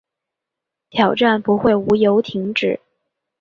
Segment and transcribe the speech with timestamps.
[0.89, 2.79] 挑战不会无由停止